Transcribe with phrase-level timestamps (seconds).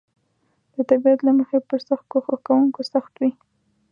[0.73, 3.31] د طبیعت له مخې پر سخت کوښښ کونکو سخت وي.